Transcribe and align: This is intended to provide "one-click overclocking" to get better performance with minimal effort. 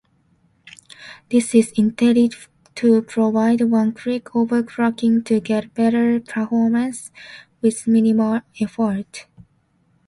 This 1.29 1.53
is 1.53 1.71
intended 1.73 2.33
to 2.73 3.03
provide 3.03 3.61
"one-click 3.61 4.23
overclocking" 4.33 5.23
to 5.25 5.39
get 5.39 5.75
better 5.75 6.19
performance 6.19 7.11
with 7.61 7.85
minimal 7.85 8.41
effort. 8.59 9.27